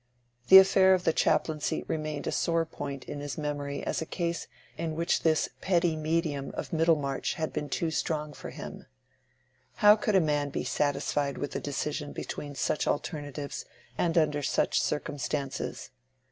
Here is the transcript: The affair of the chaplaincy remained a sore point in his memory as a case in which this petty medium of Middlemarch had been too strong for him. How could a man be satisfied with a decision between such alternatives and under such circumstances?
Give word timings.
The 0.47 0.57
affair 0.57 0.95
of 0.95 1.03
the 1.03 1.13
chaplaincy 1.13 1.83
remained 1.87 2.25
a 2.25 2.31
sore 2.31 2.65
point 2.65 3.03
in 3.03 3.19
his 3.19 3.37
memory 3.37 3.83
as 3.83 4.01
a 4.01 4.07
case 4.07 4.47
in 4.75 4.95
which 4.95 5.21
this 5.21 5.47
petty 5.61 5.95
medium 5.95 6.49
of 6.55 6.73
Middlemarch 6.73 7.35
had 7.35 7.53
been 7.53 7.69
too 7.69 7.91
strong 7.91 8.33
for 8.33 8.49
him. 8.49 8.87
How 9.75 9.95
could 9.95 10.15
a 10.15 10.19
man 10.19 10.49
be 10.49 10.63
satisfied 10.63 11.37
with 11.37 11.55
a 11.55 11.59
decision 11.59 12.13
between 12.13 12.55
such 12.55 12.87
alternatives 12.87 13.63
and 13.95 14.17
under 14.17 14.41
such 14.41 14.81
circumstances? 14.81 15.91